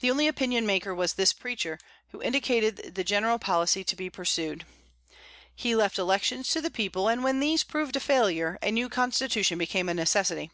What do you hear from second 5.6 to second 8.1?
left elections to the people; and when these proved a